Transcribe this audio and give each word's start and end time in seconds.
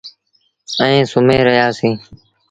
ائيٚݩ 0.81 1.09
سُمهي 1.11 1.37
رهيآ 1.47 1.67
سيٚݩ۔ 1.77 1.99